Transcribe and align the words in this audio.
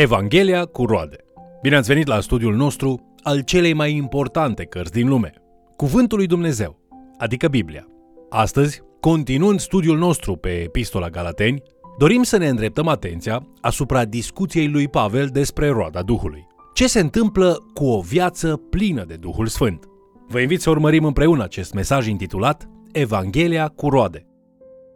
Evanghelia 0.00 0.64
cu 0.64 0.84
roade. 0.84 1.16
Bine 1.62 1.76
ați 1.76 1.88
venit 1.88 2.06
la 2.06 2.20
studiul 2.20 2.54
nostru 2.54 3.16
al 3.22 3.40
celei 3.40 3.72
mai 3.72 3.94
importante 3.94 4.64
cărți 4.64 4.92
din 4.92 5.08
lume, 5.08 5.32
Cuvântul 5.76 6.18
lui 6.18 6.26
Dumnezeu, 6.26 6.80
adică 7.18 7.48
Biblia. 7.48 7.86
Astăzi, 8.30 8.80
continuând 9.00 9.60
studiul 9.60 9.98
nostru 9.98 10.36
pe 10.36 10.48
Epistola 10.48 11.08
Galateni, 11.08 11.62
dorim 11.98 12.22
să 12.22 12.36
ne 12.36 12.48
îndreptăm 12.48 12.88
atenția 12.88 13.46
asupra 13.60 14.04
discuției 14.04 14.68
lui 14.68 14.88
Pavel 14.88 15.26
despre 15.26 15.68
roada 15.68 16.02
Duhului. 16.02 16.46
Ce 16.74 16.86
se 16.86 17.00
întâmplă 17.00 17.66
cu 17.74 17.84
o 17.84 18.00
viață 18.00 18.56
plină 18.70 19.04
de 19.04 19.14
Duhul 19.14 19.46
Sfânt? 19.46 19.84
Vă 20.28 20.40
invit 20.40 20.60
să 20.60 20.70
urmărim 20.70 21.04
împreună 21.04 21.42
acest 21.42 21.72
mesaj 21.74 22.06
intitulat 22.06 22.68
Evanghelia 22.92 23.68
cu 23.68 23.88
roade. 23.88 24.26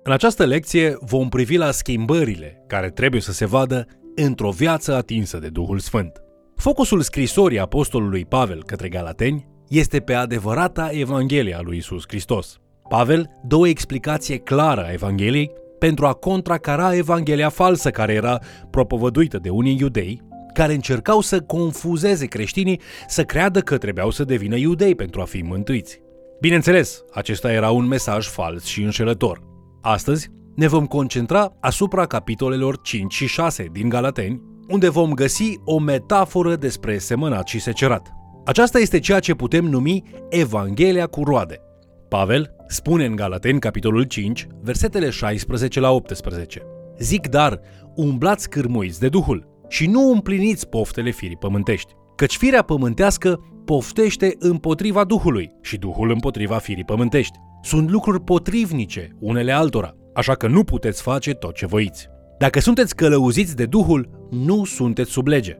În 0.02 0.12
această 0.12 0.45
lecție 0.45 0.96
vom 1.00 1.29
privi 1.29 1.57
la 1.57 1.71
schimbările 1.71 2.64
care 2.66 2.91
trebuie 2.91 3.21
să 3.21 3.32
se 3.32 3.46
vadă 3.46 3.86
într-o 4.14 4.50
viață 4.50 4.95
atinsă 4.95 5.38
de 5.38 5.48
Duhul 5.48 5.78
Sfânt. 5.78 6.22
Focusul 6.56 7.00
scrisorii 7.00 7.59
apostolului 7.59 8.24
Pavel 8.24 8.62
către 8.64 8.88
Galateni 8.88 9.48
este 9.68 10.00
pe 10.00 10.14
adevărata 10.14 10.91
Evanghelia 10.92 11.60
lui 11.62 11.77
Isus 11.77 12.05
Hristos. 12.06 12.58
Pavel 12.88 13.30
dă 13.45 13.56
o 13.56 13.66
explicație 13.66 14.36
clară 14.36 14.84
a 14.84 14.92
Evangheliei 14.92 15.50
pentru 15.78 16.06
a 16.06 16.12
contracara 16.12 16.96
Evanghelia 16.96 17.48
falsă 17.48 17.91
care 17.91 18.12
era 18.12 18.38
propovăduită 18.70 19.38
de 19.38 19.50
unii 19.50 19.77
iudei, 19.80 20.22
care 20.52 20.74
încercau 20.74 21.20
să 21.20 21.41
confuzeze 21.41 22.27
creștinii 22.27 22.80
să 23.06 23.22
creadă 23.22 23.60
că 23.60 23.78
trebuiau 23.78 24.10
să 24.10 24.24
devină 24.24 24.56
iudei 24.56 24.94
pentru 24.94 25.20
a 25.20 25.24
fi 25.24 25.42
mântuiți. 25.42 26.00
Bineînțeles, 26.41 27.05
acesta 27.12 27.52
era 27.52 27.70
un 27.70 27.86
mesaj 27.86 28.27
fals 28.27 28.64
și 28.64 28.83
înșelător. 28.83 29.42
Astăzi 29.80 30.30
ne 30.54 30.66
vom 30.66 30.86
concentra 30.86 31.56
asupra 31.60 32.06
capitolelor 32.06 32.80
5 32.80 33.14
și 33.14 33.26
6 33.26 33.68
din 33.72 33.88
Galateni, 33.88 34.40
unde 34.68 34.88
vom 34.88 35.12
găsi 35.12 35.58
o 35.64 35.78
metaforă 35.78 36.56
despre 36.56 36.98
semănat 36.98 37.48
și 37.48 37.61
secerat. 37.61 38.12
Aceasta 38.44 38.78
este 38.78 38.98
ceea 38.98 39.20
ce 39.20 39.34
putem 39.34 39.64
numi 39.64 40.02
Evanghelia 40.28 41.06
cu 41.06 41.24
roade. 41.24 41.61
Pavel 42.08 42.55
spune 42.69 43.05
în 43.05 43.16
Galateni, 43.16 43.61
capitolul 43.61 44.02
5, 44.02 44.46
versetele 44.62 45.11
16 45.11 45.80
la 45.80 45.91
18. 45.91 46.62
Zic 46.98 47.28
dar, 47.28 47.61
umblați 47.94 48.48
cârmuiți 48.48 49.00
de 49.00 49.08
Duhul 49.08 49.48
și 49.68 49.86
nu 49.86 50.11
împliniți 50.11 50.68
poftele 50.68 51.11
firii 51.11 51.36
pământești, 51.36 51.92
căci 52.16 52.36
firea 52.36 52.62
pământească 52.62 53.41
poftește 53.64 54.34
împotriva 54.39 55.05
Duhului 55.05 55.50
și 55.62 55.77
Duhul 55.77 56.11
împotriva 56.11 56.56
firii 56.56 56.84
pământești. 56.84 57.39
Sunt 57.62 57.91
lucruri 57.91 58.22
potrivnice 58.22 59.16
unele 59.20 59.52
altora, 59.52 59.94
așa 60.15 60.34
că 60.34 60.47
nu 60.47 60.65
puteți 60.65 61.03
face 61.03 61.34
tot 61.34 61.55
ce 61.55 61.67
voiți. 61.67 62.09
Dacă 62.39 62.61
sunteți 62.61 62.97
călăuziți 62.97 63.57
de 63.57 63.65
Duhul, 63.65 64.29
nu 64.31 64.65
sunteți 64.65 65.11
sub 65.11 65.27
lege. 65.27 65.59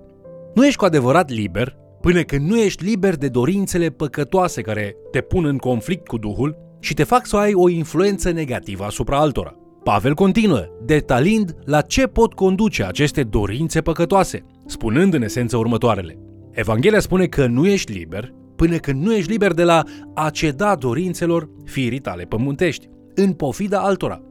Nu 0.55 0.67
ești 0.67 0.79
cu 0.79 0.85
adevărat 0.85 1.31
liber 1.31 1.77
până 2.01 2.23
când 2.23 2.49
nu 2.49 2.57
ești 2.57 2.85
liber 2.85 3.17
de 3.17 3.29
dorințele 3.29 3.89
păcătoase 3.89 4.63
care 4.63 4.97
te 5.11 5.21
pun 5.21 5.45
în 5.45 5.57
conflict 5.57 6.07
cu 6.07 6.19
Duhul 6.19 6.57
și 6.81 6.95
te 6.95 7.05
fac 7.05 7.27
să 7.27 7.37
ai 7.37 7.55
o 7.55 7.69
influență 7.69 8.31
negativă 8.31 8.85
asupra 8.85 9.19
altora. 9.19 9.55
Pavel 9.85 10.15
continuă, 10.15 10.65
detalind 10.85 11.55
la 11.65 11.81
ce 11.81 12.07
pot 12.07 12.33
conduce 12.33 12.85
aceste 12.85 13.23
dorințe 13.23 13.81
păcătoase, 13.81 14.45
spunând 14.67 15.15
în 15.15 15.23
esență 15.23 15.57
următoarele. 15.57 16.19
Evanghelia 16.51 17.01
spune 17.01 17.27
că 17.27 17.47
nu 17.47 17.67
ești 17.67 17.93
liber 17.93 18.33
până 18.57 18.77
când 18.77 19.03
nu 19.03 19.15
ești 19.15 19.31
liber 19.31 19.53
de 19.53 19.65
la 19.65 19.83
a 20.15 20.31
ceda 20.31 20.75
dorințelor 20.75 21.49
firii 21.65 21.99
tale 21.99 22.23
pământești, 22.23 22.89
în 23.15 23.33
pofida 23.33 23.81
altora. 23.81 24.23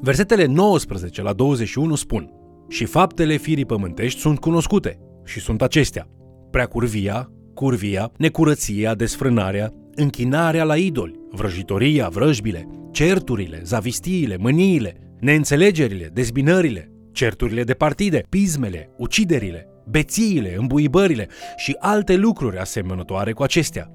Versetele 0.00 0.46
19 0.46 1.22
la 1.22 1.32
21 1.32 1.94
spun 1.94 2.30
Și 2.68 2.84
faptele 2.84 3.36
firii 3.36 3.66
pământești 3.66 4.20
sunt 4.20 4.38
cunoscute 4.38 4.98
și 5.24 5.40
sunt 5.40 5.62
acestea. 5.62 6.08
Prea 6.50 6.66
curvia, 6.66 7.30
curvia, 7.54 8.12
necurăția, 8.16 8.94
desfrânarea, 8.94 9.72
închinarea 9.94 10.64
la 10.64 10.76
idoli, 10.76 11.20
vrăjitoria, 11.30 12.08
vrăjbile, 12.08 12.68
certurile, 12.90 13.60
zavistiile, 13.64 14.36
mâniile, 14.36 15.16
neînțelegerile, 15.20 16.10
dezbinările, 16.12 16.92
certurile 17.12 17.64
de 17.64 17.74
partide, 17.74 18.24
pismele, 18.28 18.90
uciderile, 18.96 19.68
bețiile, 19.90 20.56
îmbuibările 20.58 21.28
și 21.56 21.76
alte 21.78 22.16
lucruri 22.16 22.58
asemănătoare 22.58 23.32
cu 23.32 23.42
acestea. 23.42 23.90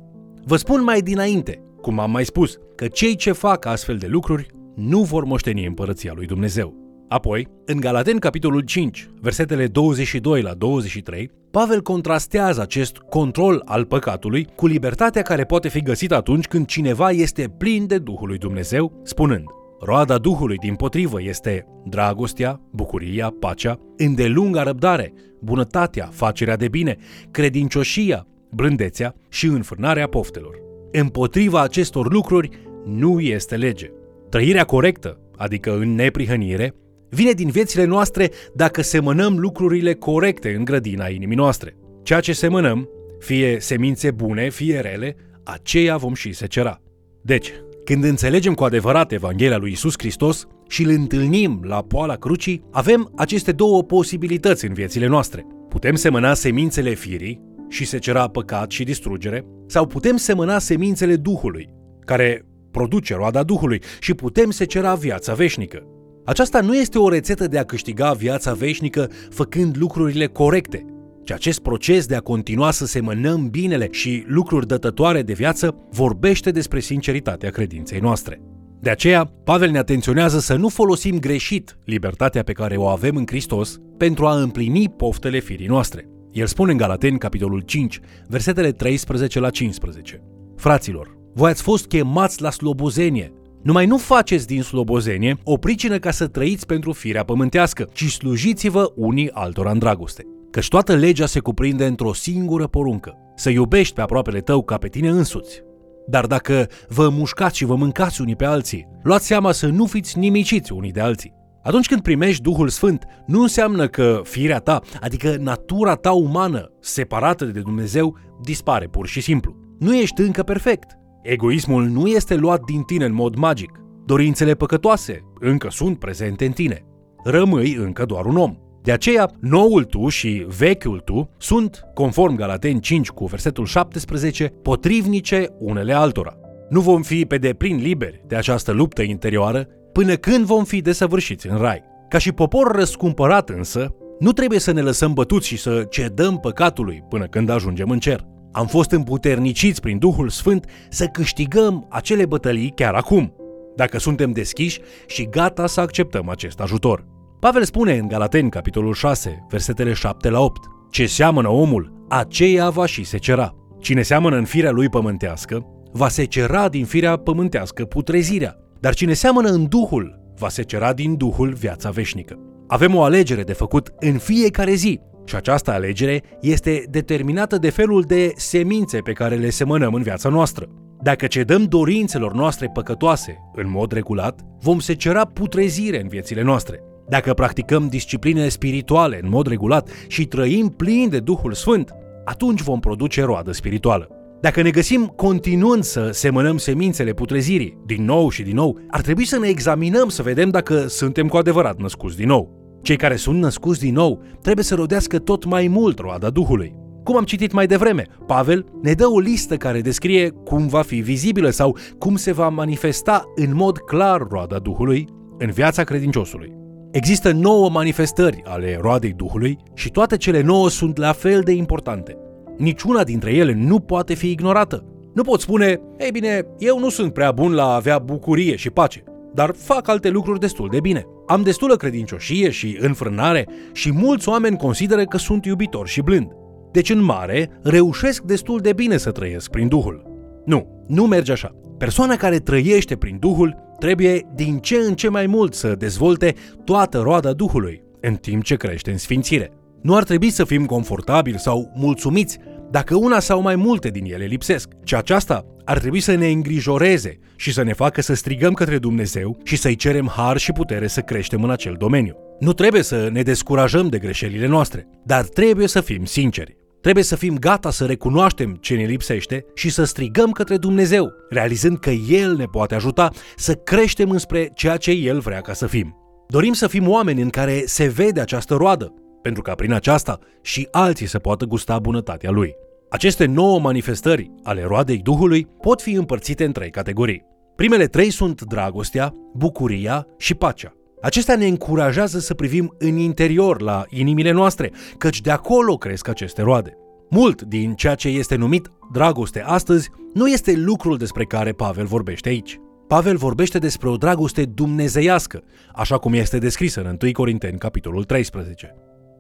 Vă 0.46 0.56
spun 0.56 0.84
mai 0.84 1.02
dinainte, 1.02 1.62
cum 1.82 2.00
am 2.00 2.12
mai 2.12 2.26
spus, 2.26 2.58
că 2.76 2.88
cei 2.88 3.16
ce 3.16 3.32
fac 3.32 3.66
astfel 3.66 3.98
de 3.98 4.08
lucruri 4.08 4.48
nu 4.76 5.02
vor 5.02 5.24
moșteni 5.24 5.66
împărăția 5.66 6.14
lui 6.16 6.26
Dumnezeu. 6.26 6.82
Apoi, 7.08 7.48
în 7.66 7.80
Galaten 7.80 8.18
capitolul 8.18 8.62
5, 8.62 9.10
versetele 9.22 9.68
22 9.68 10.42
la 10.42 10.54
23, 10.54 11.32
Pavel 11.52 11.82
contrastează 11.82 12.62
acest 12.62 12.98
control 12.98 13.62
al 13.66 13.86
păcatului 13.86 14.48
cu 14.56 14.68
libertatea 14.68 15.22
care 15.22 15.44
poate 15.44 15.70
fi 15.70 15.82
găsită 15.82 16.16
atunci 16.16 16.46
când 16.46 16.66
cineva 16.66 17.12
este 17.12 17.54
plin 17.58 17.88
de 17.88 17.98
Duhul 17.98 18.28
lui 18.28 18.38
Dumnezeu, 18.38 19.02
spunând 19.04 19.44
Roada 19.80 20.18
Duhului, 20.18 20.58
din 20.58 20.76
potrivă, 20.76 21.22
este 21.22 21.68
dragostea, 21.86 22.62
bucuria, 22.72 23.34
pacea, 23.40 23.80
îndelunga 23.98 24.64
răbdare, 24.64 25.14
bunătatea, 25.40 26.10
facerea 26.12 26.56
de 26.56 26.68
bine, 26.68 26.98
credincioșia, 27.32 28.28
blândețea 28.50 29.16
și 29.30 29.46
înfrânarea 29.46 30.08
poftelor. 30.08 30.56
Împotriva 30.92 31.62
acestor 31.62 32.12
lucruri 32.12 32.50
nu 32.86 33.20
este 33.20 33.56
lege. 33.56 33.92
Trăirea 34.34 34.64
corectă, 34.64 35.20
adică 35.38 35.76
în 35.76 35.96
neprihănire, 35.96 36.76
vine 37.10 37.32
din 37.32 37.50
viețile 37.50 37.84
noastre 37.84 38.30
dacă 38.56 38.82
semănăm 38.82 39.38
lucrurile 39.38 39.94
corecte 39.94 40.54
în 40.58 40.64
grădina 40.64 41.08
inimii 41.08 41.36
noastre. 41.36 41.76
Ceea 42.04 42.20
ce 42.20 42.34
semănăm, 42.34 42.90
fie 43.20 43.60
semințe 43.60 44.12
bune, 44.12 44.50
fie 44.50 44.80
rele, 44.80 45.16
aceea 45.44 45.98
vom 45.98 46.14
și 46.14 46.32
secera. 46.32 46.82
Deci, 47.22 47.52
când 47.86 48.04
înțelegem 48.04 48.54
cu 48.54 48.64
adevărat 48.64 49.12
Evanghelia 49.12 49.58
lui 49.58 49.72
Isus 49.72 49.94
Hristos 49.98 50.48
și 50.68 50.84
îl 50.84 50.90
întâlnim 50.90 51.60
la 51.64 51.82
poala 51.82 52.16
crucii, 52.16 52.64
avem 52.72 53.12
aceste 53.16 53.52
două 53.52 53.84
posibilități 53.84 54.66
în 54.66 54.74
viețile 54.74 55.08
noastre. 55.08 55.46
Putem 55.70 55.96
semăna 55.96 56.34
semințele 56.34 56.94
firii 56.94 57.42
și 57.70 57.86
secera 57.86 58.28
păcat 58.28 58.72
și 58.72 58.84
distrugere, 58.84 59.46
sau 59.68 59.88
putem 59.88 60.18
semăna 60.18 60.60
semințele 60.60 61.16
Duhului, 61.16 61.70
care 62.06 62.46
produce 62.74 63.16
roada 63.16 63.44
Duhului 63.44 63.82
și 64.00 64.14
putem 64.14 64.52
secera 64.52 64.94
viața 64.96 65.34
veșnică. 65.34 65.84
Aceasta 66.26 66.62
nu 66.62 66.76
este 66.76 66.98
o 67.00 67.10
rețetă 67.10 67.48
de 67.48 67.58
a 67.58 67.64
câștiga 67.64 68.12
viața 68.12 68.54
veșnică 68.54 69.10
făcând 69.30 69.78
lucrurile 69.78 70.28
corecte, 70.28 70.86
ci 71.24 71.32
acest 71.32 71.60
proces 71.60 72.06
de 72.06 72.16
a 72.16 72.20
continua 72.20 72.72
să 72.72 72.86
semănăm 72.86 73.50
binele 73.50 73.88
și 73.92 74.24
lucruri 74.28 74.68
dătătoare 74.68 75.22
de 75.22 75.34
viață 75.34 75.76
vorbește 75.92 76.52
despre 76.52 76.80
sinceritatea 76.80 77.50
credinței 77.50 78.00
noastre. 78.00 78.42
De 78.80 78.90
aceea, 78.90 79.26
Pavel 79.44 79.70
ne 79.70 79.78
atenționează 79.78 80.40
să 80.40 80.56
nu 80.56 80.70
folosim 80.70 81.20
greșit 81.20 81.78
libertatea 81.86 82.44
pe 82.44 82.52
care 82.52 82.76
o 82.76 82.88
avem 82.88 83.16
în 83.16 83.26
Hristos 83.28 83.78
pentru 83.98 84.26
a 84.26 84.42
împlini 84.42 84.90
poftele 84.90 85.40
firii 85.40 85.68
noastre. 85.68 86.08
El 86.32 86.46
spune 86.46 86.72
în 86.72 86.78
Galateni, 86.78 87.18
capitolul 87.18 87.60
5, 87.60 88.00
versetele 88.28 88.72
13 88.72 89.40
la 89.40 89.50
15. 89.50 90.24
Fraților, 90.56 91.18
voi 91.34 91.50
ați 91.50 91.62
fost 91.62 91.86
chemați 91.86 92.42
la 92.42 92.52
slobozenie, 92.52 93.34
numai 93.62 93.86
nu 93.86 93.98
faceți 93.98 94.48
din 94.48 94.62
slobozenie 94.62 95.38
o 95.44 95.58
pricină 95.58 95.98
ca 95.98 96.12
să 96.12 96.28
trăiți 96.28 96.66
pentru 96.66 96.92
firea 96.92 97.24
pământească, 97.24 97.90
ci 97.94 98.12
slujiți-vă 98.12 98.92
unii 98.96 99.32
altora 99.32 99.72
în 99.72 99.80
dragoste. 99.80 100.24
Căci 100.52 100.68
toată 100.68 100.96
legea 100.96 101.26
se 101.26 101.40
cuprinde 101.40 101.86
într-o 101.86 102.14
singură 102.14 102.68
poruncă, 102.68 103.18
să 103.36 103.50
iubești 103.50 103.94
pe 103.94 104.02
aproapele 104.02 104.40
tău 104.40 104.64
ca 104.64 104.78
pe 104.78 104.88
tine 104.88 105.10
însuți. 105.10 105.62
Dar 106.08 106.26
dacă 106.26 106.68
vă 106.88 107.10
mușcați 107.10 107.58
și 107.58 107.66
vă 107.66 107.76
mâncați 107.76 108.22
unii 108.22 108.36
pe 108.36 108.46
alții, 108.46 108.88
luați 109.04 109.26
seama 109.26 109.52
să 109.52 109.68
nu 109.68 109.86
fiți 109.86 110.20
nimiciți 110.20 110.72
unii 110.72 110.92
de 110.92 111.00
alții. 111.00 111.34
Atunci 111.64 111.88
când 111.88 112.02
primești 112.02 112.42
Duhul 112.42 112.70
Sfânt, 112.70 113.06
nu 113.26 113.42
înseamnă 113.42 113.88
că 113.88 114.22
firea 114.24 114.60
ta, 114.60 114.82
adică 115.02 115.36
natura 115.40 115.96
ta 115.96 116.12
umană, 116.12 116.72
separată 116.80 117.46
de 117.46 117.60
Dumnezeu, 117.60 118.18
dispare 118.44 118.88
pur 118.88 119.08
și 119.08 119.22
simplu. 119.22 119.56
Nu 119.80 119.96
ești 119.96 120.22
încă 120.22 120.44
perfect. 120.44 120.98
Egoismul 121.24 121.84
nu 121.84 122.08
este 122.08 122.36
luat 122.36 122.62
din 122.64 122.82
tine 122.82 123.06
în 123.06 123.14
mod 123.14 123.36
magic. 123.36 123.72
Dorințele 124.06 124.54
păcătoase 124.54 125.20
încă 125.40 125.68
sunt 125.70 126.00
prezente 126.00 126.46
în 126.46 126.52
tine. 126.52 126.86
Rămâi 127.24 127.76
încă 127.76 128.06
doar 128.06 128.26
un 128.26 128.38
om. 128.38 128.58
De 128.82 128.92
aceea, 128.92 129.32
noul 129.40 129.84
tu 129.84 130.08
și 130.08 130.46
vechiul 130.58 131.00
tu 131.00 131.30
sunt, 131.38 131.82
conform 131.94 132.36
Galateni 132.36 132.80
5 132.80 133.10
cu 133.10 133.26
versetul 133.26 133.66
17, 133.66 134.54
potrivnice 134.62 135.48
unele 135.60 135.94
altora. 135.94 136.38
Nu 136.70 136.82
vom 136.82 137.02
fi 137.02 137.26
pe 137.26 137.38
deplin 137.38 137.76
liberi 137.76 138.24
de 138.28 138.36
această 138.36 138.72
luptă 138.72 139.02
interioară 139.02 139.68
până 139.92 140.16
când 140.16 140.46
vom 140.46 140.64
fi 140.64 140.82
desăvârșiți 140.82 141.48
în 141.48 141.58
rai. 141.58 141.84
Ca 142.10 142.18
și 142.18 142.32
popor 142.32 142.72
răscumpărat 142.72 143.50
însă, 143.50 143.96
nu 144.20 144.32
trebuie 144.32 144.60
să 144.60 144.72
ne 144.72 144.82
lăsăm 144.82 145.14
bătuți 145.14 145.48
și 145.48 145.58
să 145.58 145.86
cedăm 145.90 146.40
păcatului 146.40 147.04
până 147.10 147.26
când 147.26 147.50
ajungem 147.50 147.90
în 147.90 148.00
cer. 148.00 148.26
Am 148.54 148.68
fost 148.68 148.92
împuterniciți 148.92 149.82
prin 149.82 149.98
Duhul 149.98 150.30
Sfânt 150.30 150.66
să 150.90 151.06
câștigăm 151.06 151.86
acele 151.90 152.26
bătălii 152.26 152.72
chiar 152.76 152.94
acum, 152.94 153.34
dacă 153.76 154.00
suntem 154.00 154.32
deschiși 154.32 154.80
și 155.08 155.28
gata 155.30 155.68
să 155.68 155.82
acceptăm 155.82 156.30
acest 156.30 156.60
ajutor. 156.60 157.06
Pavel 157.40 157.64
spune 157.64 157.98
în 157.98 158.08
Galateni, 158.08 158.50
capitolul 158.50 158.94
6, 158.94 159.46
versetele 159.50 159.94
7 159.94 160.30
la 160.30 160.40
8, 160.40 160.64
Ce 160.92 161.06
seamănă 161.06 161.50
omul, 161.50 162.06
aceea 162.10 162.70
va 162.70 162.86
și 162.86 163.04
secera. 163.04 163.56
Cine 163.80 164.02
seamănă 164.02 164.36
în 164.36 164.46
firea 164.46 164.72
lui 164.72 164.90
pământească, 164.90 165.66
va 165.92 166.08
secera 166.08 166.70
din 166.70 166.86
firea 166.86 167.18
pământească 167.18 167.86
putrezirea. 167.86 168.56
Dar 168.80 168.94
cine 168.94 169.14
seamănă 169.14 169.50
în 169.50 169.68
Duhul, 169.68 170.20
va 170.38 170.50
secera 170.50 170.94
din 170.94 171.18
Duhul 171.18 171.54
viața 171.54 171.90
veșnică. 171.90 172.40
Avem 172.68 172.96
o 172.96 173.04
alegere 173.04 173.44
de 173.44 173.54
făcut 173.54 173.94
în 174.00 174.18
fiecare 174.18 174.74
zi 174.74 175.00
și 175.26 175.36
această 175.36 175.72
alegere 175.72 176.24
este 176.42 176.86
determinată 176.90 177.58
de 177.58 177.70
felul 177.70 178.02
de 178.02 178.32
semințe 178.36 178.98
pe 178.98 179.12
care 179.12 179.36
le 179.36 179.50
semănăm 179.50 179.94
în 179.94 180.02
viața 180.02 180.30
noastră. 180.30 180.68
Dacă 181.02 181.28
cedăm 181.28 181.64
dorințelor 181.64 182.34
noastre 182.34 182.70
păcătoase 182.74 183.38
în 183.54 183.70
mod 183.70 183.92
regulat, 183.92 184.42
vom 184.60 184.80
secera 184.80 185.26
putrezire 185.26 186.02
în 186.02 186.08
viețile 186.08 186.42
noastre. 186.42 186.80
Dacă 187.10 187.34
practicăm 187.34 187.88
discipline 187.88 188.48
spirituale 188.48 189.20
în 189.24 189.30
mod 189.30 189.48
regulat 189.48 189.90
și 190.08 190.26
trăim 190.26 190.68
plini 190.68 191.10
de 191.10 191.20
Duhul 191.20 191.54
Sfânt, 191.54 191.94
atunci 192.26 192.62
vom 192.62 192.80
produce 192.80 193.24
roadă 193.24 193.52
spirituală. 193.52 194.08
Dacă 194.42 194.62
ne 194.62 194.70
găsim 194.70 195.06
continuând 195.06 195.84
să 195.84 196.10
semănăm 196.12 196.58
semințele 196.58 197.14
putrezirii, 197.14 197.78
din 197.86 198.06
nou 198.06 198.30
și 198.30 198.44
din 198.44 198.56
nou, 198.56 198.80
ar 198.90 199.02
trebui 199.02 199.26
să 199.26 199.40
ne 199.40 199.48
examinăm 199.48 200.10
să 200.10 200.22
vedem 200.22 200.50
dacă 200.50 200.88
suntem 200.88 201.28
cu 201.28 201.38
adevărat 201.38 201.78
născuți 201.78 202.18
din 202.18 202.28
nou. 202.28 202.63
Cei 202.84 202.96
care 202.96 203.16
sunt 203.16 203.40
născuți 203.40 203.80
din 203.80 203.94
nou 203.94 204.22
trebuie 204.42 204.66
să 204.66 204.76
rodească 204.76 205.20
tot 205.20 205.46
mai 205.46 205.68
mult 205.68 206.00
roada 206.00 206.30
Duhului. 206.30 206.76
Cum 207.04 207.16
am 207.16 207.24
citit 207.24 207.52
mai 207.52 207.68
devreme, 207.68 208.06
Pavel 208.28 208.66
ne 208.82 208.92
dă 208.92 209.08
o 209.08 209.20
listă 209.20 209.58
care 209.58 209.82
descrie 209.82 210.30
cum 210.30 210.68
va 210.68 210.82
fi 210.82 210.96
vizibilă 210.96 211.50
sau 211.50 211.78
cum 211.98 212.16
se 212.16 212.32
va 212.32 212.50
manifesta 212.50 213.24
în 213.36 213.56
mod 213.56 213.78
clar 213.78 214.28
roada 214.30 214.58
Duhului 214.58 215.08
în 215.38 215.52
viața 215.52 215.84
credinciosului. 215.84 216.54
Există 216.92 217.32
nouă 217.32 217.70
manifestări 217.70 218.42
ale 218.46 218.78
roadei 218.82 219.14
Duhului 219.14 219.58
și 219.74 219.90
toate 219.90 220.18
cele 220.18 220.42
nouă 220.42 220.70
sunt 220.70 220.98
la 220.98 221.12
fel 221.12 221.42
de 221.42 221.52
importante. 221.52 222.18
Niciuna 222.58 223.04
dintre 223.04 223.34
ele 223.34 223.54
nu 223.54 223.80
poate 223.80 224.14
fi 224.14 224.30
ignorată. 224.30 224.86
Nu 225.14 225.24
pot 225.24 225.42
spune, 225.42 225.82
ei 225.98 226.12
bine, 226.12 226.46
eu 226.58 226.80
nu 226.80 226.90
sunt 226.90 227.14
prea 227.14 227.32
bun 227.32 227.54
la 227.54 227.64
a 227.64 227.76
avea 227.76 228.00
bucurie 228.00 228.56
și 228.56 228.70
pace, 228.70 229.04
dar 229.34 229.54
fac 229.56 229.88
alte 229.88 230.10
lucruri 230.10 230.40
destul 230.40 230.68
de 230.72 230.80
bine. 230.80 231.06
Am 231.28 231.42
destulă 231.42 231.76
credincioșie 231.76 232.50
și 232.50 232.78
înfrânare 232.80 233.48
și 233.74 233.92
mulți 233.92 234.30
oameni 234.30 234.58
consideră 234.58 235.04
că 235.04 235.18
sunt 235.18 235.46
iubitor 235.46 235.88
și 235.88 236.02
blând. 236.02 236.28
Deci, 236.72 236.90
în 236.90 237.04
mare, 237.04 237.50
reușesc 237.64 238.22
destul 238.22 238.60
de 238.60 238.74
bine 238.74 238.98
să 238.98 239.12
trăiesc 239.12 239.50
prin 239.50 239.68
Duhul. 239.68 240.04
Nu, 240.46 240.86
nu 240.88 241.08
merge 241.08 241.32
așa. 241.32 241.56
Persoana 241.78 242.16
care 242.16 242.38
trăiește 242.38 242.96
prin 242.96 243.18
Duhul 243.20 243.56
trebuie 243.80 244.22
din 244.36 244.58
ce 244.58 244.76
în 244.76 244.94
ce 244.96 245.10
mai 245.10 245.26
mult 245.26 245.54
să 245.54 245.76
dezvolte 245.76 246.34
toată 246.64 247.00
roada 247.00 247.34
Duhului, 247.34 247.84
în 248.02 248.16
timp 248.16 248.44
ce 248.44 248.56
crește 248.56 248.92
în 248.92 248.98
sfințire. 248.98 249.52
Nu 249.82 249.96
ar 249.96 250.04
trebui 250.04 250.30
să 250.30 250.44
fim 250.44 250.66
confortabili 250.66 251.40
sau 251.40 251.72
mulțumiți 251.76 252.38
dacă 252.72 252.96
una 252.96 253.20
sau 253.20 253.42
mai 253.42 253.56
multe 253.56 253.90
din 253.90 254.06
ele 254.06 254.26
lipsesc, 254.26 254.70
ci 254.84 254.94
aceasta 254.94 255.46
ar 255.66 255.80
trebui 255.80 256.00
să 256.00 256.16
ne 256.16 256.28
îngrijoreze 256.28 257.20
și 257.36 257.54
să 257.54 257.64
ne 257.64 257.74
facă 257.74 258.02
să 258.02 258.14
strigăm 258.14 258.54
către 258.54 258.78
Dumnezeu 258.78 259.38
și 259.44 259.56
să-i 259.56 259.76
cerem 259.76 260.12
har 260.16 260.38
și 260.38 260.52
putere 260.52 260.88
să 260.88 261.02
creștem 261.02 261.44
în 261.44 261.50
acel 261.50 261.76
domeniu. 261.78 262.16
Nu 262.40 262.54
trebuie 262.54 262.82
să 262.82 263.10
ne 263.12 263.22
descurajăm 263.22 263.88
de 263.88 263.98
greșelile 263.98 264.48
noastre, 264.48 264.88
dar 265.06 265.24
trebuie 265.24 265.68
să 265.68 265.82
fim 265.82 266.06
sinceri. 266.06 266.58
Trebuie 266.82 267.04
să 267.04 267.16
fim 267.16 267.38
gata 267.38 267.72
să 267.72 267.86
recunoaștem 267.86 268.58
ce 268.62 268.76
ne 268.76 268.84
lipsește 268.84 269.46
și 269.54 269.70
să 269.70 269.84
strigăm 269.84 270.32
către 270.32 270.58
Dumnezeu, 270.58 271.12
realizând 271.30 271.80
că 271.80 271.90
El 271.90 272.36
ne 272.36 272.46
poate 272.46 272.76
ajuta 272.76 273.12
să 273.36 273.54
creștem 273.54 274.10
înspre 274.10 274.52
ceea 274.56 274.78
ce 274.78 274.92
El 274.92 275.20
vrea 275.20 275.42
ca 275.42 275.54
să 275.54 275.68
fim. 275.68 275.96
Dorim 276.28 276.54
să 276.54 276.68
fim 276.68 276.90
oameni 276.90 277.22
în 277.22 277.30
care 277.30 277.64
se 277.66 277.88
vede 277.88 278.20
această 278.20 278.56
roadă, 278.56 278.94
pentru 279.22 279.42
ca 279.42 279.56
prin 279.56 279.74
aceasta 279.74 280.20
și 280.42 280.68
alții 280.72 281.08
să 281.08 281.20
poată 281.20 281.46
gusta 281.46 281.80
bunătatea 281.80 282.32
Lui. 282.32 282.56
Aceste 282.94 283.26
nouă 283.26 283.60
manifestări 283.60 284.32
ale 284.44 284.64
roadei 284.64 284.98
Duhului 284.98 285.48
pot 285.62 285.82
fi 285.82 285.92
împărțite 285.92 286.46
în 286.46 286.52
trei 286.52 286.70
categorii. 286.70 287.26
Primele 287.56 287.86
trei 287.86 288.10
sunt 288.10 288.42
dragostea, 288.42 289.14
bucuria 289.34 290.08
și 290.18 290.34
pacea. 290.34 290.74
Acestea 291.02 291.36
ne 291.36 291.48
încurajează 291.48 292.20
să 292.20 292.34
privim 292.34 292.76
în 292.78 292.98
interior 292.98 293.62
la 293.62 293.86
inimile 293.90 294.32
noastre, 294.32 294.72
căci 294.98 295.22
de 295.22 295.32
acolo 295.32 295.78
cresc 295.78 296.08
aceste 296.08 296.42
roade. 296.42 296.78
Mult 297.10 297.42
din 297.42 297.74
ceea 297.74 297.96
ce 297.96 298.08
este 298.08 298.36
numit 298.36 298.70
dragoste 298.92 299.44
astăzi 299.46 299.90
nu 300.14 300.28
este 300.28 300.54
lucrul 300.56 300.98
despre 300.98 301.24
care 301.24 301.52
Pavel 301.52 301.86
vorbește 301.86 302.30
aici. 302.30 302.60
Pavel 302.88 303.18
vorbește 303.18 303.58
despre 303.60 303.90
o 303.90 303.98
dragoste 303.98 304.46
dumnezeiască, 304.46 305.44
așa 305.74 305.98
cum 305.98 306.14
este 306.14 306.38
descrisă 306.38 306.80
în 306.82 306.98
1 307.02 307.12
Corinteni, 307.12 307.58
capitolul 307.58 308.04
13. 308.04 308.76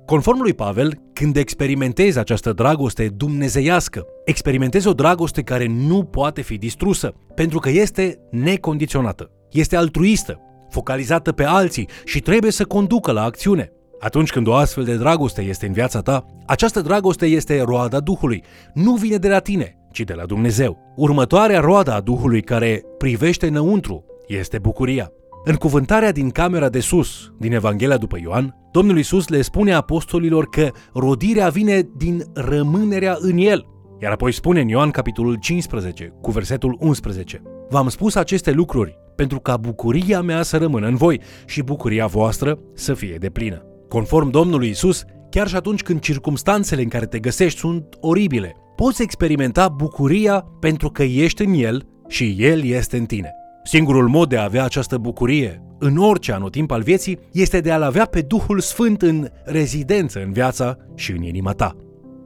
Conform 0.05 0.41
lui 0.41 0.53
Pavel, 0.53 0.93
când 1.13 1.35
experimentezi 1.35 2.19
această 2.19 2.53
dragoste 2.53 3.07
dumnezeiască, 3.07 4.05
experimentezi 4.25 4.87
o 4.87 4.93
dragoste 4.93 5.41
care 5.41 5.67
nu 5.67 6.03
poate 6.03 6.41
fi 6.41 6.57
distrusă, 6.57 7.13
pentru 7.35 7.59
că 7.59 7.69
este 7.69 8.19
necondiționată, 8.31 9.31
este 9.51 9.75
altruistă, 9.75 10.39
focalizată 10.69 11.31
pe 11.31 11.43
alții 11.43 11.87
și 12.05 12.19
trebuie 12.19 12.51
să 12.51 12.65
conducă 12.65 13.11
la 13.11 13.23
acțiune. 13.23 13.71
Atunci 13.99 14.29
când 14.29 14.47
o 14.47 14.53
astfel 14.53 14.83
de 14.83 14.95
dragoste 14.95 15.41
este 15.41 15.65
în 15.65 15.73
viața 15.73 16.01
ta, 16.01 16.25
această 16.45 16.81
dragoste 16.81 17.25
este 17.25 17.61
roada 17.61 17.99
Duhului, 17.99 18.43
nu 18.73 18.93
vine 18.93 19.17
de 19.17 19.27
la 19.27 19.39
tine, 19.39 19.77
ci 19.91 19.99
de 20.01 20.13
la 20.13 20.25
Dumnezeu. 20.25 20.93
Următoarea 20.95 21.59
roada 21.59 21.95
a 21.95 22.01
Duhului 22.01 22.41
care 22.41 22.83
privește 22.97 23.47
înăuntru 23.47 24.05
este 24.27 24.59
bucuria. 24.59 25.11
În 25.45 25.55
cuvântarea 25.55 26.11
din 26.11 26.29
camera 26.29 26.69
de 26.69 26.79
sus, 26.79 27.33
din 27.39 27.53
Evanghelia 27.53 27.97
după 27.97 28.17
Ioan, 28.21 28.55
Domnul 28.71 28.97
Isus 28.97 29.27
le 29.27 29.41
spune 29.41 29.73
apostolilor 29.73 30.49
că 30.49 30.71
rodirea 30.93 31.49
vine 31.49 31.89
din 31.97 32.23
rămânerea 32.33 33.15
în 33.19 33.37
El. 33.37 33.65
Iar 34.01 34.11
apoi 34.11 34.31
spune 34.31 34.61
în 34.61 34.67
Ioan 34.67 34.89
capitolul 34.89 35.35
15, 35.35 36.13
cu 36.21 36.31
versetul 36.31 36.77
11, 36.79 37.41
V-am 37.69 37.89
spus 37.89 38.15
aceste 38.15 38.51
lucruri 38.51 38.97
pentru 39.15 39.39
ca 39.39 39.57
bucuria 39.57 40.21
mea 40.21 40.41
să 40.41 40.57
rămână 40.57 40.87
în 40.87 40.95
voi 40.95 41.21
și 41.45 41.61
bucuria 41.61 42.05
voastră 42.05 42.59
să 42.73 42.93
fie 42.93 43.15
de 43.19 43.29
plină. 43.29 43.65
Conform 43.89 44.29
Domnului 44.29 44.69
Isus, 44.69 45.03
chiar 45.29 45.47
și 45.47 45.55
atunci 45.55 45.83
când 45.83 45.99
circumstanțele 45.99 46.81
în 46.81 46.87
care 46.87 47.05
te 47.05 47.19
găsești 47.19 47.59
sunt 47.59 47.97
oribile, 47.99 48.55
poți 48.75 49.01
experimenta 49.01 49.67
bucuria 49.67 50.45
pentru 50.59 50.89
că 50.89 51.03
ești 51.03 51.43
în 51.43 51.53
El 51.53 51.87
și 52.07 52.35
El 52.37 52.63
este 52.63 52.97
în 52.97 53.05
tine. 53.05 53.31
Singurul 53.63 54.07
mod 54.07 54.29
de 54.29 54.37
a 54.37 54.43
avea 54.43 54.63
această 54.63 54.97
bucurie 54.97 55.63
în 55.79 55.97
orice 55.97 56.31
anotimp 56.31 56.71
al 56.71 56.81
vieții 56.81 57.19
este 57.31 57.59
de 57.59 57.71
a-L 57.71 57.81
avea 57.81 58.05
pe 58.05 58.21
Duhul 58.21 58.59
Sfânt 58.59 59.01
în 59.01 59.27
rezidență 59.45 60.19
în 60.25 60.31
viața 60.31 60.77
și 60.95 61.11
în 61.11 61.23
inima 61.23 61.51
ta. 61.51 61.75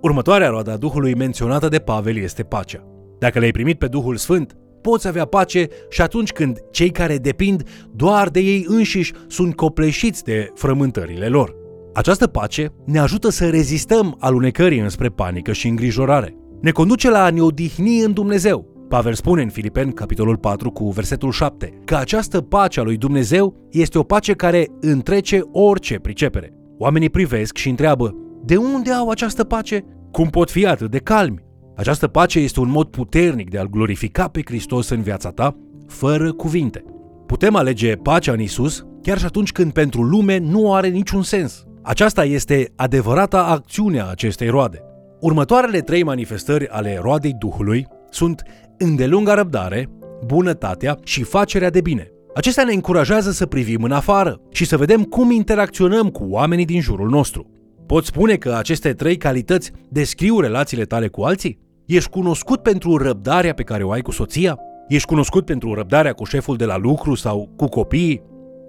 Următoarea 0.02 0.50
roadă 0.50 0.72
a 0.72 0.78
Duhului 0.78 1.16
menționată 1.16 1.68
de 1.68 1.80
Pavel 1.80 2.18
este 2.18 2.44
pacea. 2.44 2.84
Dacă 3.20 3.40
le-ai 3.40 3.52
primit 3.52 3.78
pe 3.78 3.88
Duhul 3.88 4.16
Sfânt, 4.16 4.58
poți 4.82 5.08
avea 5.08 5.26
pace 5.26 5.68
și 5.90 6.02
atunci 6.02 6.32
când 6.32 6.58
cei 6.72 6.90
care 6.90 7.18
depind 7.18 7.64
doar 7.96 8.30
de 8.30 8.40
ei 8.40 8.66
înșiși 8.68 9.14
sunt 9.28 9.56
copleșiți 9.56 10.24
de 10.24 10.52
frământările 10.56 11.28
lor. 11.28 11.56
Această 11.94 12.28
pace 12.28 12.74
ne 12.86 13.00
ajută 13.00 13.30
să 13.30 13.50
rezistăm 13.50 14.16
alunecării 14.20 14.80
înspre 14.80 15.10
panică 15.10 15.54
și 15.54 15.68
îngrijorare. 15.68 16.36
Ne 16.62 16.72
conduce 16.72 17.10
la 17.10 17.24
a 17.24 17.30
ne 17.30 17.42
odihni 17.42 18.00
în 18.00 18.14
Dumnezeu, 18.14 18.77
Pavel 18.88 19.14
spune 19.14 19.42
în 19.42 19.50
Filipeni, 19.50 19.94
capitolul 19.94 20.38
4, 20.38 20.72
cu 20.72 20.90
versetul 20.90 21.32
7, 21.32 21.82
că 21.86 21.96
această 21.96 22.42
pace 22.42 22.80
a 22.80 22.84
lui 22.84 22.98
Dumnezeu 22.98 23.56
este 23.72 23.98
o 23.98 24.04
pace 24.04 24.34
care 24.34 24.68
întrece 24.82 25.42
orice 25.52 25.96
pricepere. 25.96 26.54
Oamenii 26.78 27.10
privesc 27.10 27.58
și 27.58 27.70
întreabă, 27.70 28.16
de 28.44 28.56
unde 28.56 28.92
au 28.92 29.10
această 29.10 29.44
pace? 29.44 29.86
Cum 30.12 30.30
pot 30.30 30.52
fi 30.52 30.66
atât 30.66 30.92
de 30.92 30.98
calmi? 30.98 31.44
Această 31.76 32.08
pace 32.08 32.40
este 32.40 32.60
un 32.60 32.70
mod 32.70 32.88
puternic 32.88 33.50
de 33.50 33.58
a-L 33.58 33.70
glorifica 33.70 34.28
pe 34.28 34.42
Hristos 34.46 34.90
în 34.90 35.02
viața 35.02 35.30
ta, 35.30 35.58
fără 35.88 36.32
cuvinte. 36.32 36.84
Putem 37.26 37.56
alege 37.56 37.96
pacea 37.96 38.32
în 38.32 38.40
Isus 38.40 38.86
chiar 39.02 39.18
și 39.18 39.26
atunci 39.26 39.52
când 39.52 39.72
pentru 39.72 40.02
lume 40.02 40.38
nu 40.38 40.74
are 40.74 40.88
niciun 40.88 41.22
sens. 41.22 41.66
Aceasta 41.82 42.26
este 42.26 42.72
adevărata 42.76 43.44
acțiune 43.44 44.00
a 44.00 44.10
acestei 44.10 44.50
roade. 44.50 44.82
Următoarele 45.20 45.80
trei 45.80 46.04
manifestări 46.04 46.68
ale 46.68 47.00
roadei 47.02 47.36
Duhului 47.40 47.88
sunt 48.10 48.44
îndelunga 48.78 49.34
răbdare, 49.34 49.90
bunătatea 50.26 50.98
și 51.04 51.24
facerea 51.24 51.70
de 51.70 51.82
bine. 51.82 52.12
Acestea 52.36 52.64
ne 52.64 52.74
încurajează 52.74 53.32
să 53.32 53.46
privim 53.46 53.84
în 53.84 53.92
afară 53.92 54.42
și 54.52 54.66
să 54.66 54.78
vedem 54.78 55.04
cum 55.04 55.32
interacționăm 55.32 56.10
cu 56.10 56.26
oamenii 56.30 56.66
din 56.66 56.82
jurul 56.82 57.10
nostru. 57.10 57.50
Poți 57.86 58.08
spune 58.08 58.36
că 58.36 58.54
aceste 58.54 58.94
trei 58.94 59.18
calități 59.18 59.72
descriu 59.90 60.40
relațiile 60.40 60.84
tale 60.84 61.08
cu 61.08 61.22
alții? 61.22 61.60
Ești 61.86 62.10
cunoscut 62.10 62.62
pentru 62.62 62.98
răbdarea 62.98 63.54
pe 63.54 63.64
care 63.64 63.84
o 63.84 63.92
ai 63.92 64.02
cu 64.02 64.12
soția? 64.12 64.58
Ești 64.88 65.08
cunoscut 65.08 65.46
pentru 65.46 65.74
răbdarea 65.74 66.14
cu 66.14 66.24
șeful 66.24 66.56
de 66.56 66.66
la 66.66 66.78
lucru 66.78 67.16
sau 67.16 67.50
cu 67.56 67.66
copiii? 67.66 68.22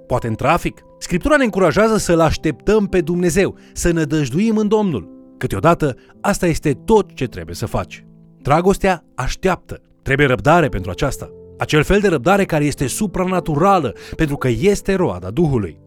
Poate 0.06 0.26
în 0.26 0.34
trafic? 0.34 0.82
Scriptura 0.98 1.36
ne 1.36 1.44
încurajează 1.44 1.96
să-L 1.96 2.20
așteptăm 2.20 2.86
pe 2.86 3.00
Dumnezeu, 3.00 3.56
să 3.72 3.92
ne 3.92 4.04
dăjduim 4.04 4.56
în 4.56 4.68
Domnul. 4.68 5.08
Câteodată, 5.38 5.94
asta 6.20 6.46
este 6.46 6.72
tot 6.72 7.12
ce 7.14 7.26
trebuie 7.26 7.54
să 7.54 7.66
faci. 7.66 8.06
Dragostea 8.42 9.04
așteaptă. 9.14 9.80
Trebuie 10.02 10.26
răbdare 10.26 10.68
pentru 10.68 10.90
aceasta. 10.90 11.30
Acel 11.58 11.82
fel 11.82 12.00
de 12.00 12.08
răbdare 12.08 12.44
care 12.44 12.64
este 12.64 12.86
supranaturală, 12.86 13.94
pentru 14.16 14.36
că 14.36 14.48
este 14.48 14.94
roada 14.94 15.30
Duhului. 15.30 15.78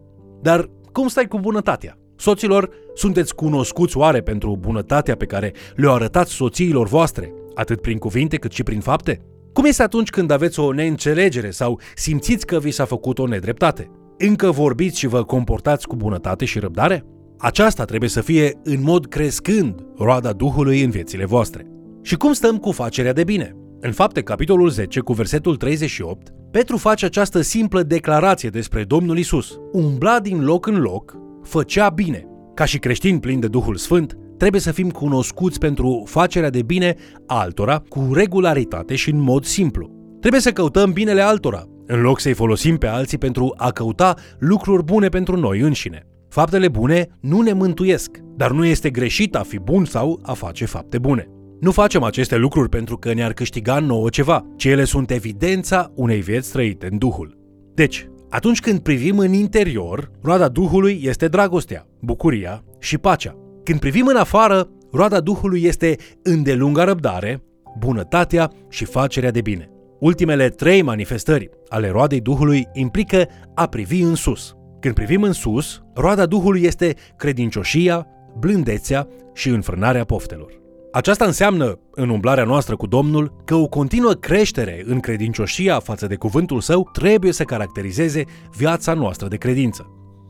Dar 0.42 0.70
cum 0.92 1.08
stai 1.08 1.28
cu 1.28 1.38
bunătatea? 1.38 1.96
Soților, 2.16 2.68
sunteți 2.94 3.34
cunoscuți 3.34 3.96
oare 3.96 4.20
pentru 4.20 4.56
bunătatea 4.60 5.16
pe 5.16 5.24
care 5.24 5.52
le-o 5.74 5.92
arătați 5.92 6.32
soțiilor 6.32 6.86
voastre, 6.86 7.32
atât 7.54 7.80
prin 7.80 7.98
cuvinte 7.98 8.36
cât 8.36 8.52
și 8.52 8.62
prin 8.62 8.80
fapte? 8.80 9.20
Cum 9.52 9.64
este 9.64 9.82
atunci 9.82 10.10
când 10.10 10.30
aveți 10.30 10.60
o 10.60 10.72
neînțelegere 10.72 11.50
sau 11.50 11.80
simțiți 11.94 12.46
că 12.46 12.58
vi 12.58 12.70
s-a 12.70 12.84
făcut 12.84 13.18
o 13.18 13.26
nedreptate? 13.26 13.90
Încă 14.18 14.50
vorbiți 14.50 14.98
și 14.98 15.06
vă 15.06 15.24
comportați 15.24 15.86
cu 15.86 15.96
bunătate 15.96 16.44
și 16.44 16.58
răbdare? 16.58 17.04
Aceasta 17.38 17.84
trebuie 17.84 18.08
să 18.08 18.20
fie 18.20 18.60
în 18.62 18.82
mod 18.82 19.06
crescând 19.06 19.86
roada 19.98 20.32
Duhului 20.32 20.82
în 20.82 20.90
viețile 20.90 21.24
voastre. 21.24 21.66
Și 22.02 22.16
cum 22.16 22.32
stăm 22.32 22.58
cu 22.58 22.70
facerea 22.70 23.12
de 23.12 23.24
bine? 23.24 23.56
În 23.84 23.92
fapte, 23.92 24.22
capitolul 24.22 24.68
10, 24.68 25.00
cu 25.00 25.12
versetul 25.12 25.56
38, 25.56 26.32
Petru 26.50 26.76
face 26.76 27.04
această 27.04 27.40
simplă 27.40 27.82
declarație 27.82 28.48
despre 28.48 28.84
Domnul 28.84 29.18
Isus. 29.18 29.58
Umbla 29.72 30.20
din 30.20 30.44
loc 30.44 30.66
în 30.66 30.80
loc, 30.80 31.16
făcea 31.42 31.88
bine. 31.88 32.26
Ca 32.54 32.64
și 32.64 32.78
creștini 32.78 33.20
plini 33.20 33.40
de 33.40 33.48
Duhul 33.48 33.76
Sfânt, 33.76 34.16
trebuie 34.38 34.60
să 34.60 34.72
fim 34.72 34.90
cunoscuți 34.90 35.58
pentru 35.58 36.02
facerea 36.06 36.50
de 36.50 36.62
bine 36.62 36.96
altora 37.26 37.82
cu 37.88 38.10
regularitate 38.12 38.94
și 38.94 39.10
în 39.10 39.20
mod 39.20 39.44
simplu. 39.44 39.90
Trebuie 40.20 40.40
să 40.40 40.52
căutăm 40.52 40.92
binele 40.92 41.20
altora, 41.20 41.64
în 41.86 42.00
loc 42.00 42.20
să-i 42.20 42.34
folosim 42.34 42.76
pe 42.76 42.86
alții 42.86 43.18
pentru 43.18 43.54
a 43.56 43.70
căuta 43.70 44.14
lucruri 44.38 44.84
bune 44.84 45.08
pentru 45.08 45.36
noi 45.36 45.60
înșine. 45.60 46.06
Faptele 46.28 46.68
bune 46.68 47.08
nu 47.20 47.40
ne 47.40 47.52
mântuiesc, 47.52 48.10
dar 48.36 48.50
nu 48.50 48.64
este 48.64 48.90
greșit 48.90 49.34
a 49.34 49.42
fi 49.42 49.58
bun 49.58 49.84
sau 49.84 50.20
a 50.22 50.32
face 50.32 50.64
fapte 50.64 50.98
bune. 50.98 51.28
Nu 51.62 51.70
facem 51.70 52.02
aceste 52.02 52.36
lucruri 52.36 52.68
pentru 52.68 52.96
că 52.96 53.12
ne-ar 53.12 53.32
câștiga 53.32 53.78
nouă 53.78 54.08
ceva, 54.08 54.46
ci 54.56 54.64
ele 54.64 54.84
sunt 54.84 55.10
evidența 55.10 55.92
unei 55.94 56.20
vieți 56.20 56.52
trăite 56.52 56.88
în 56.90 56.98
Duhul. 56.98 57.38
Deci, 57.74 58.08
atunci 58.30 58.60
când 58.60 58.80
privim 58.80 59.18
în 59.18 59.32
interior, 59.32 60.10
roada 60.22 60.48
Duhului 60.48 61.00
este 61.02 61.28
dragostea, 61.28 61.86
bucuria 62.00 62.64
și 62.78 62.98
pacea. 62.98 63.36
Când 63.64 63.80
privim 63.80 64.06
în 64.06 64.16
afară, 64.16 64.68
roada 64.92 65.20
Duhului 65.20 65.62
este 65.62 65.96
îndelunga 66.22 66.84
răbdare, 66.84 67.42
bunătatea 67.78 68.50
și 68.68 68.84
facerea 68.84 69.30
de 69.30 69.40
bine. 69.40 69.70
Ultimele 70.00 70.48
trei 70.48 70.82
manifestări 70.82 71.50
ale 71.68 71.88
roadei 71.90 72.20
Duhului 72.20 72.68
implică 72.72 73.28
a 73.54 73.66
privi 73.66 74.00
în 74.00 74.14
sus. 74.14 74.54
Când 74.80 74.94
privim 74.94 75.22
în 75.22 75.32
sus, 75.32 75.82
roada 75.94 76.26
Duhului 76.26 76.62
este 76.62 76.94
credincioșia, 77.16 78.06
blândețea 78.38 79.08
și 79.34 79.48
înfrânarea 79.48 80.04
poftelor. 80.04 80.61
Aceasta 80.92 81.24
înseamnă, 81.24 81.78
în 81.90 82.08
umblarea 82.08 82.44
noastră 82.44 82.76
cu 82.76 82.86
Domnul, 82.86 83.42
că 83.44 83.54
o 83.54 83.66
continuă 83.66 84.12
creștere 84.12 84.82
în 84.86 85.00
credincioșia 85.00 85.78
față 85.78 86.06
de 86.06 86.16
cuvântul 86.16 86.60
său 86.60 86.90
trebuie 86.92 87.32
să 87.32 87.44
caracterizeze 87.44 88.24
viața 88.56 88.94
noastră 88.94 89.28
de 89.28 89.36
credință. 89.36 89.86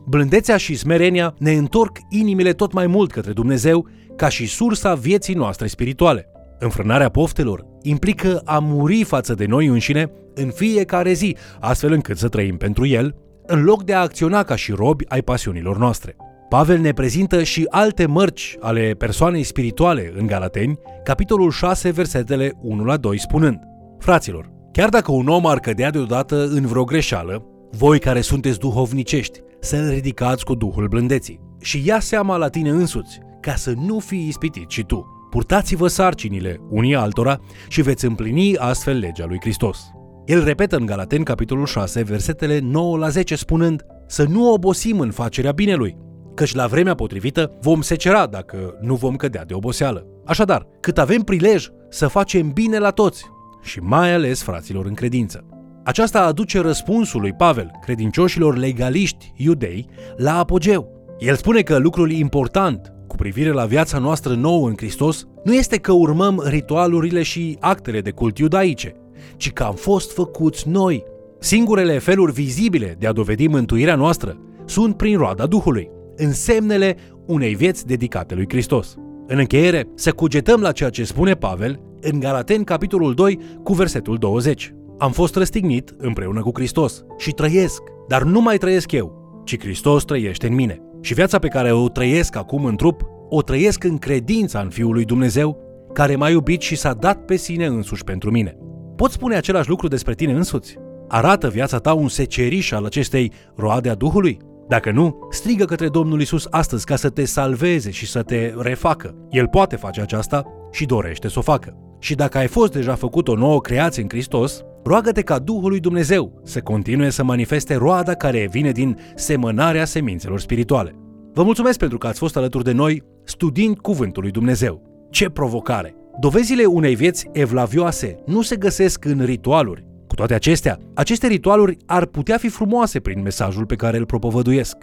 Blândețea 0.06 0.56
și 0.56 0.74
smerenia 0.74 1.34
ne 1.38 1.52
întorc 1.52 1.96
inimile 2.08 2.52
tot 2.52 2.72
mai 2.72 2.86
mult 2.86 3.10
către 3.10 3.32
Dumnezeu 3.32 3.86
ca 4.16 4.28
și 4.28 4.46
sursa 4.46 4.94
vieții 4.94 5.34
noastre 5.34 5.66
spirituale. 5.66 6.26
Înfrânarea 6.58 7.08
poftelor 7.08 7.66
implică 7.82 8.42
a 8.44 8.58
muri 8.58 9.04
față 9.04 9.34
de 9.34 9.46
noi 9.46 9.66
înșine 9.66 10.12
în 10.34 10.50
fiecare 10.50 11.12
zi, 11.12 11.36
astfel 11.60 11.92
încât 11.92 12.18
să 12.18 12.28
trăim 12.28 12.56
pentru 12.56 12.86
El, 12.86 13.14
în 13.46 13.62
loc 13.62 13.84
de 13.84 13.94
a 13.94 14.00
acționa 14.00 14.42
ca 14.42 14.56
și 14.56 14.72
robi 14.72 15.04
ai 15.08 15.22
pasiunilor 15.22 15.78
noastre. 15.78 16.16
Pavel 16.52 16.78
ne 16.78 16.92
prezintă 16.92 17.42
și 17.42 17.66
alte 17.70 18.06
mărci 18.06 18.56
ale 18.60 18.94
persoanei 18.98 19.42
spirituale 19.42 20.12
în 20.16 20.26
Galateni, 20.26 20.78
capitolul 21.04 21.50
6, 21.50 21.90
versetele 21.90 22.52
1 22.60 22.84
la 22.84 22.96
2, 22.96 23.18
spunând 23.18 23.58
Fraților, 23.98 24.50
chiar 24.72 24.88
dacă 24.88 25.12
un 25.12 25.28
om 25.28 25.46
ar 25.46 25.58
cădea 25.58 25.90
deodată 25.90 26.46
în 26.46 26.66
vreo 26.66 26.84
greșeală, 26.84 27.46
voi 27.70 27.98
care 27.98 28.20
sunteți 28.20 28.58
duhovnicești, 28.58 29.40
să-l 29.60 29.88
ridicați 29.88 30.44
cu 30.44 30.54
Duhul 30.54 30.88
blândeții 30.88 31.40
și 31.60 31.82
ia 31.86 32.00
seama 32.00 32.36
la 32.36 32.48
tine 32.48 32.70
însuți, 32.70 33.18
ca 33.40 33.54
să 33.54 33.72
nu 33.76 33.98
fii 33.98 34.26
ispitit 34.28 34.70
și 34.70 34.82
tu. 34.82 35.28
Purtați-vă 35.30 35.86
sarcinile 35.86 36.60
unii 36.70 36.94
altora 36.94 37.40
și 37.68 37.82
veți 37.82 38.04
împlini 38.04 38.56
astfel 38.56 38.98
legea 38.98 39.26
lui 39.26 39.38
Hristos. 39.40 39.80
El 40.26 40.44
repetă 40.44 40.76
în 40.76 40.86
Galaten, 40.86 41.22
capitolul 41.22 41.66
6, 41.66 42.02
versetele 42.02 42.58
9 42.58 42.98
la 42.98 43.08
10, 43.08 43.36
spunând 43.36 43.82
să 44.06 44.24
nu 44.28 44.52
obosim 44.52 45.00
în 45.00 45.10
facerea 45.10 45.52
binelui, 45.52 46.10
căci 46.34 46.54
la 46.54 46.66
vremea 46.66 46.94
potrivită 46.94 47.58
vom 47.60 47.80
secera 47.80 48.26
dacă 48.26 48.78
nu 48.80 48.94
vom 48.94 49.16
cădea 49.16 49.44
de 49.44 49.54
oboseală. 49.54 50.06
Așadar, 50.24 50.66
cât 50.80 50.98
avem 50.98 51.20
prilej 51.20 51.68
să 51.88 52.06
facem 52.06 52.50
bine 52.50 52.78
la 52.78 52.90
toți 52.90 53.24
și 53.62 53.80
mai 53.80 54.12
ales 54.12 54.42
fraților 54.42 54.86
în 54.86 54.94
credință. 54.94 55.46
Aceasta 55.84 56.24
aduce 56.24 56.60
răspunsul 56.60 57.20
lui 57.20 57.32
Pavel, 57.32 57.70
credincioșilor 57.84 58.56
legaliști 58.56 59.32
iudei, 59.36 59.86
la 60.16 60.38
apogeu. 60.38 61.16
El 61.18 61.34
spune 61.34 61.60
că 61.60 61.76
lucrul 61.76 62.10
important 62.10 62.92
cu 63.06 63.16
privire 63.16 63.50
la 63.50 63.64
viața 63.64 63.98
noastră 63.98 64.34
nouă 64.34 64.68
în 64.68 64.74
Hristos 64.76 65.26
nu 65.44 65.54
este 65.54 65.76
că 65.76 65.92
urmăm 65.92 66.42
ritualurile 66.46 67.22
și 67.22 67.56
actele 67.60 68.00
de 68.00 68.10
cult 68.10 68.38
iudaice, 68.38 68.94
ci 69.36 69.52
că 69.52 69.62
am 69.62 69.74
fost 69.74 70.12
făcuți 70.12 70.68
noi. 70.68 71.04
Singurele 71.38 71.98
feluri 71.98 72.32
vizibile 72.32 72.96
de 72.98 73.06
a 73.06 73.12
dovedi 73.12 73.46
mântuirea 73.46 73.94
noastră 73.94 74.36
sunt 74.64 74.96
prin 74.96 75.16
roada 75.16 75.46
Duhului 75.46 75.90
însemnele 76.16 76.96
unei 77.26 77.54
vieți 77.54 77.86
dedicate 77.86 78.34
lui 78.34 78.46
Hristos. 78.48 78.96
În 79.26 79.38
încheiere, 79.38 79.88
să 79.94 80.12
cugetăm 80.12 80.60
la 80.60 80.72
ceea 80.72 80.90
ce 80.90 81.04
spune 81.04 81.34
Pavel 81.34 81.80
în 82.00 82.20
Galaten, 82.20 82.64
capitolul 82.64 83.14
2, 83.14 83.38
cu 83.62 83.72
versetul 83.72 84.16
20. 84.16 84.74
Am 84.98 85.12
fost 85.12 85.34
răstignit 85.34 85.94
împreună 85.98 86.40
cu 86.40 86.50
Hristos 86.54 87.04
și 87.18 87.30
trăiesc, 87.30 87.82
dar 88.08 88.22
nu 88.22 88.40
mai 88.40 88.56
trăiesc 88.56 88.92
eu, 88.92 89.40
ci 89.44 89.58
Hristos 89.58 90.04
trăiește 90.04 90.46
în 90.46 90.54
mine. 90.54 90.82
Și 91.00 91.14
viața 91.14 91.38
pe 91.38 91.48
care 91.48 91.72
o 91.72 91.88
trăiesc 91.88 92.36
acum 92.36 92.64
în 92.64 92.76
trup, 92.76 93.02
o 93.28 93.42
trăiesc 93.42 93.84
în 93.84 93.98
credința 93.98 94.60
în 94.60 94.68
Fiul 94.68 94.92
lui 94.92 95.04
Dumnezeu, 95.04 95.58
care 95.92 96.16
m-a 96.16 96.28
iubit 96.28 96.60
și 96.60 96.76
s-a 96.76 96.92
dat 96.92 97.24
pe 97.24 97.36
sine 97.36 97.66
însuși 97.66 98.04
pentru 98.04 98.30
mine. 98.30 98.56
Poți 98.96 99.14
spune 99.14 99.36
același 99.36 99.68
lucru 99.68 99.88
despre 99.88 100.14
tine 100.14 100.32
însuți? 100.32 100.76
Arată 101.08 101.48
viața 101.48 101.78
ta 101.78 101.92
un 101.92 102.08
seceriș 102.08 102.72
al 102.72 102.84
acestei 102.84 103.32
roade 103.56 103.88
a 103.88 103.94
Duhului? 103.94 104.38
Dacă 104.68 104.90
nu, 104.90 105.18
strigă 105.30 105.64
către 105.64 105.88
Domnul 105.88 106.20
Isus 106.20 106.46
astăzi 106.50 106.84
ca 106.84 106.96
să 106.96 107.08
te 107.08 107.24
salveze 107.24 107.90
și 107.90 108.06
să 108.06 108.22
te 108.22 108.54
refacă. 108.58 109.14
El 109.30 109.48
poate 109.48 109.76
face 109.76 110.00
aceasta 110.00 110.44
și 110.70 110.86
dorește 110.86 111.28
să 111.28 111.38
o 111.38 111.42
facă. 111.42 111.76
Și 111.98 112.14
dacă 112.14 112.38
ai 112.38 112.46
fost 112.46 112.72
deja 112.72 112.94
făcut 112.94 113.28
o 113.28 113.34
nouă 113.34 113.60
creație 113.60 114.02
în 114.02 114.08
Hristos, 114.08 114.64
roagă-te 114.84 115.22
ca 115.22 115.38
Duhul 115.38 115.68
lui 115.68 115.80
Dumnezeu 115.80 116.40
să 116.44 116.60
continue 116.60 117.10
să 117.10 117.24
manifeste 117.24 117.74
roada 117.74 118.14
care 118.14 118.48
vine 118.50 118.70
din 118.70 118.98
semănarea 119.14 119.84
semințelor 119.84 120.40
spirituale. 120.40 120.96
Vă 121.32 121.42
mulțumesc 121.42 121.78
pentru 121.78 121.98
că 121.98 122.06
ați 122.06 122.18
fost 122.18 122.36
alături 122.36 122.64
de 122.64 122.72
noi 122.72 123.02
studiind 123.24 123.78
Cuvântul 123.78 124.22
lui 124.22 124.30
Dumnezeu. 124.30 125.06
Ce 125.10 125.28
provocare! 125.28 125.94
Dovezile 126.20 126.64
unei 126.64 126.94
vieți 126.94 127.28
evlavioase 127.32 128.18
nu 128.26 128.42
se 128.42 128.56
găsesc 128.56 129.04
în 129.04 129.24
ritualuri, 129.24 129.84
cu 129.84 129.91
toate 130.22 130.36
acestea, 130.36 130.78
aceste 130.94 131.26
ritualuri 131.26 131.76
ar 131.86 132.06
putea 132.06 132.38
fi 132.38 132.48
frumoase 132.48 133.00
prin 133.00 133.22
mesajul 133.22 133.66
pe 133.66 133.74
care 133.74 133.96
îl 133.96 134.06
propovăduiesc. 134.06 134.76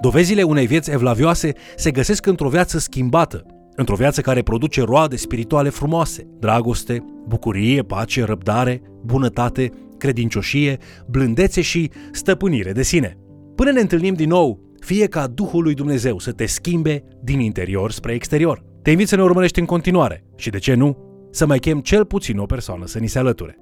Dovezile 0.00 0.42
unei 0.42 0.66
vieți 0.66 0.90
evlavioase 0.90 1.52
se 1.76 1.90
găsesc 1.90 2.26
într-o 2.26 2.48
viață 2.48 2.78
schimbată, 2.78 3.46
într-o 3.74 3.94
viață 3.94 4.20
care 4.20 4.42
produce 4.42 4.82
roade 4.82 5.16
spirituale 5.16 5.68
frumoase, 5.68 6.26
dragoste, 6.38 7.04
bucurie, 7.28 7.82
pace, 7.82 8.24
răbdare, 8.24 8.82
bunătate, 9.04 9.70
credincioșie, 9.98 10.78
blândețe 11.06 11.60
și 11.60 11.90
stăpânire 12.12 12.72
de 12.72 12.82
sine. 12.82 13.16
Până 13.54 13.70
ne 13.70 13.80
întâlnim 13.80 14.14
din 14.14 14.28
nou, 14.28 14.60
fie 14.80 15.06
ca 15.06 15.26
Duhul 15.26 15.62
lui 15.62 15.74
Dumnezeu 15.74 16.18
să 16.18 16.32
te 16.32 16.46
schimbe 16.46 17.04
din 17.22 17.40
interior 17.40 17.90
spre 17.90 18.12
exterior. 18.12 18.64
Te 18.82 18.90
invit 18.90 19.08
să 19.08 19.16
ne 19.16 19.22
urmărești 19.22 19.58
în 19.58 19.66
continuare 19.66 20.24
și, 20.36 20.50
de 20.50 20.58
ce 20.58 20.74
nu, 20.74 20.96
să 21.30 21.46
mai 21.46 21.58
chem 21.58 21.80
cel 21.80 22.04
puțin 22.04 22.38
o 22.38 22.46
persoană 22.46 22.86
să 22.86 22.98
ni 22.98 23.06
se 23.06 23.18
alăture. 23.18 23.58